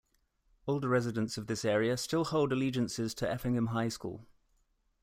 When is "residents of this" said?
0.89-1.63